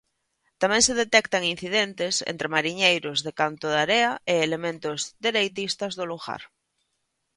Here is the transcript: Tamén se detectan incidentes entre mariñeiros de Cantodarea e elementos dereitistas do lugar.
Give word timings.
Tamén 0.61 0.81
se 0.87 0.93
detectan 1.03 1.43
incidentes 1.53 2.15
entre 2.31 2.51
mariñeiros 2.55 3.17
de 3.25 3.31
Cantodarea 3.39 4.11
e 4.33 4.35
elementos 4.47 4.99
dereitistas 5.25 5.93
do 5.99 6.05
lugar. 6.11 6.41